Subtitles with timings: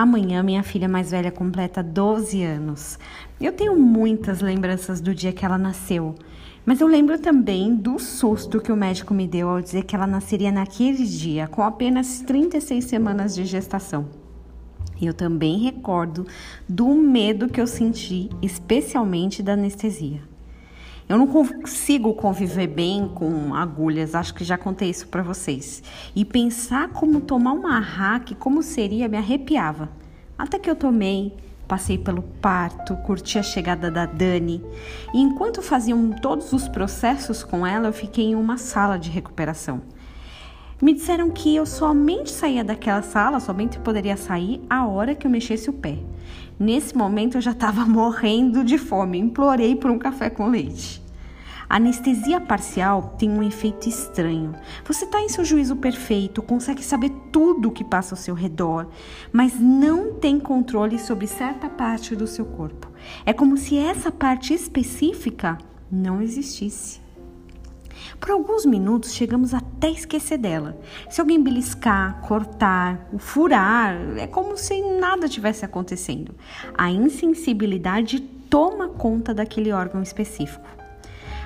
[0.00, 2.98] Amanhã minha filha mais velha completa 12 anos.
[3.38, 6.14] Eu tenho muitas lembranças do dia que ela nasceu,
[6.64, 10.06] mas eu lembro também do susto que o médico me deu ao dizer que ela
[10.06, 14.08] nasceria naquele dia, com apenas 36 semanas de gestação.
[14.98, 16.26] Eu também recordo
[16.66, 20.22] do medo que eu senti, especialmente da anestesia.
[21.10, 25.82] Eu não consigo conviver bem com agulhas, acho que já contei isso para vocês.
[26.14, 29.88] E pensar como tomar uma hack, como seria, me arrepiava.
[30.40, 31.36] Até que eu tomei,
[31.68, 34.64] passei pelo parto, curti a chegada da Dani.
[35.12, 39.82] E enquanto faziam todos os processos com ela, eu fiquei em uma sala de recuperação.
[40.80, 45.30] Me disseram que eu somente saía daquela sala, somente poderia sair a hora que eu
[45.30, 45.98] mexesse o pé.
[46.58, 51.02] Nesse momento eu já estava morrendo de fome, implorei por um café com leite.
[51.70, 54.56] A anestesia parcial tem um efeito estranho.
[54.84, 58.88] Você está em seu juízo perfeito, consegue saber tudo o que passa ao seu redor,
[59.32, 62.90] mas não tem controle sobre certa parte do seu corpo.
[63.24, 67.00] É como se essa parte específica não existisse.
[68.18, 70.76] Por alguns minutos chegamos até esquecer dela.
[71.08, 76.34] Se alguém beliscar, cortar, furar, é como se nada tivesse acontecendo.
[76.76, 80.79] A insensibilidade toma conta daquele órgão específico.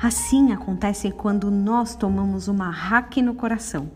[0.00, 3.90] Assim acontece quando nós tomamos uma hack no coração.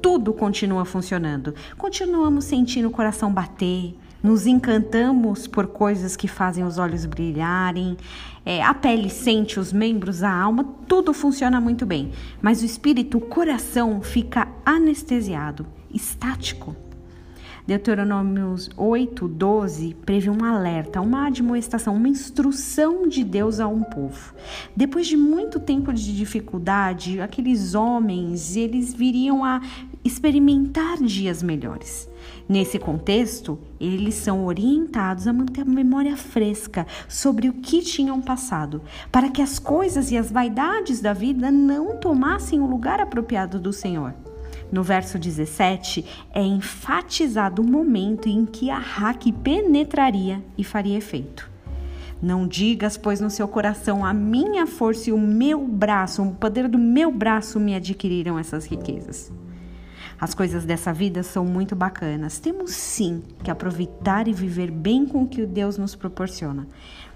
[0.00, 1.54] Tudo continua funcionando.
[1.76, 7.96] Continuamos sentindo o coração bater, nos encantamos por coisas que fazem os olhos brilharem,
[8.44, 12.12] é, a pele sente os membros, a alma, tudo funciona muito bem.
[12.40, 16.76] Mas o espírito, o coração, fica anestesiado, estático.
[17.66, 24.34] Deuteronômios 8, 12 prevê um alerta, uma admoestação, uma instrução de Deus a um povo.
[24.76, 29.60] Depois de muito tempo de dificuldade, aqueles homens, eles viriam a
[30.04, 32.08] experimentar dias melhores.
[32.48, 38.82] Nesse contexto, eles são orientados a manter a memória fresca sobre o que tinham passado,
[39.10, 43.72] para que as coisas e as vaidades da vida não tomassem o lugar apropriado do
[43.72, 44.14] Senhor.
[44.72, 46.02] No verso 17,
[46.32, 51.50] é enfatizado o momento em que a hack penetraria e faria efeito.
[52.22, 56.68] Não digas, pois, no seu coração, a minha força e o meu braço, o poder
[56.68, 59.30] do meu braço me adquiriram essas riquezas.
[60.22, 62.38] As coisas dessa vida são muito bacanas.
[62.38, 66.68] Temos sim que aproveitar e viver bem com o que Deus nos proporciona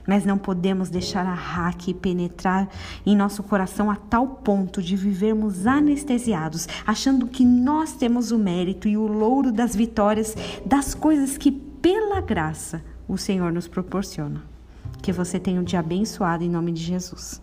[0.08, 2.68] mas não podemos deixar a hack penetrar
[3.04, 8.86] em nosso coração a tal ponto de vivermos anestesiados, achando que nós temos o mérito
[8.86, 14.44] e o louro das vitórias das coisas que, pela graça, o Senhor nos proporciona.
[15.02, 17.40] Que você tenha um dia abençoado em nome de Jesus.